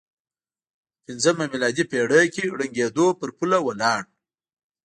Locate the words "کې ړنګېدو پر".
2.33-3.29